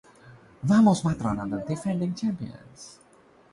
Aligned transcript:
Vamos 0.69 1.03
Mataram 1.03 1.39
are 1.43 1.59
the 1.59 1.65
defending 1.67 2.15
champions. 2.15 2.97